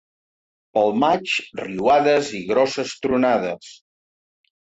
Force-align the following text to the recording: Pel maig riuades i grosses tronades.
Pel 0.77 0.95
maig 1.01 1.33
riuades 1.59 2.31
i 2.39 2.39
grosses 2.53 2.95
tronades. 3.05 3.69